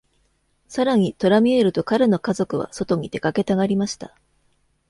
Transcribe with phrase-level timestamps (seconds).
[0.67, 4.15] さらに、トラミエルと彼の家族は外に出かけたがりました。